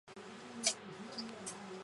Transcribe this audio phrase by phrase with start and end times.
[0.03, 0.21] 耿浩
[0.59, 0.71] 一时
[1.15, 1.77] 惊呆。